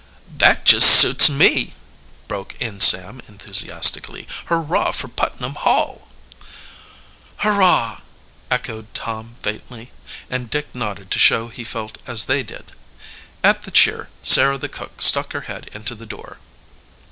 "That 0.35 0.65
just 0.65 0.89
suits 0.99 1.29
me!" 1.29 1.75
broke 2.27 2.55
in 2.59 2.81
Sam 2.81 3.21
enthusiastically. 3.27 4.27
"Hurrah 4.47 4.93
for 4.93 5.07
Putnam 5.07 5.53
Hall!" 5.53 6.07
"Hurrah!" 7.37 8.01
echoed 8.49 8.91
Tom 8.95 9.35
faintly, 9.43 9.91
and 10.27 10.49
Dick 10.49 10.73
nodded 10.73 11.11
to 11.11 11.19
show 11.19 11.49
he 11.49 11.63
felt 11.63 11.99
as 12.07 12.25
they 12.25 12.41
did. 12.41 12.71
At 13.43 13.61
the 13.61 13.69
cheer, 13.69 14.09
Sarah 14.23 14.57
the 14.57 14.69
cook 14.69 15.03
stuck 15.03 15.33
her 15.33 15.41
head 15.41 15.69
into 15.71 15.93
the 15.93 16.07
door. 16.07 16.39